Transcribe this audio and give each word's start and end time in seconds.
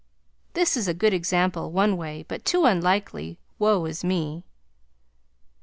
This 0.53 0.75
is 0.75 0.87
a 0.87 0.95
good 0.95 1.13
example 1.13 1.71
one 1.71 1.95
way, 1.95 2.25
but 2.27 2.43
too 2.43 2.65
unlikely, 2.65 3.37
woe 3.59 3.85
is 3.85 4.03
me! 4.03 4.43